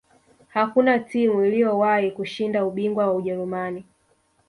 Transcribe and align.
hakuna 0.47 0.99
timu 0.99 1.45
iliyowahi 1.45 2.11
kushinda 2.11 2.65
ubingwa 2.65 3.07
wa 3.07 3.13
ujerumani 3.13 3.85